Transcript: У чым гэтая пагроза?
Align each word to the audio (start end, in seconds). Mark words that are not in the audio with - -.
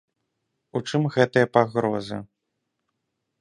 У 0.79 0.81
чым 0.89 1.05
гэтая 1.17 1.43
пагроза? 1.59 2.19